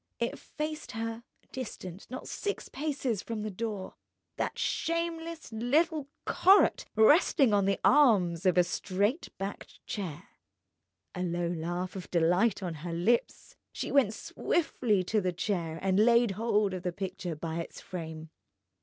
[0.17, 1.21] It faced her,
[1.51, 8.63] distant not six paces from the door—that shameless little "Corot"!—resting on the arms of a
[8.63, 10.23] straight backed chair.
[11.13, 15.99] A low laugh of delight on her lips, she went swiftly to the chair and
[16.03, 18.31] laid hold of the picture by its frame.